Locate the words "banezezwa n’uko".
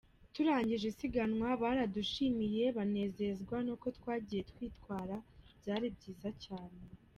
2.77-3.87